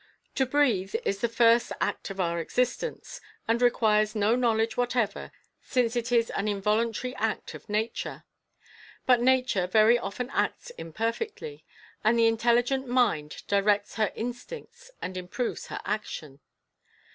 [0.33, 5.31] To breathe is the first act of our existence, and requires no knowledge whatever,
[5.61, 8.23] since it is an involuntary act of nature.
[9.05, 11.63] But nature very often acts imperfectly,
[12.03, 16.39] and the intelligent MIND directs her instincts and improves her action.